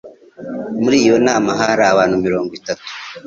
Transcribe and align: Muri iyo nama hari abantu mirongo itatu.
Muri 0.81 0.97
iyo 1.05 1.15
nama 1.27 1.49
hari 1.59 1.83
abantu 1.91 2.15
mirongo 2.25 2.51
itatu. 2.59 2.85